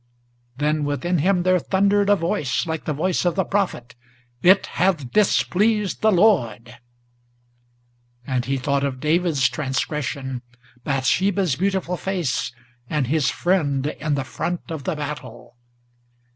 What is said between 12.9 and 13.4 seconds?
his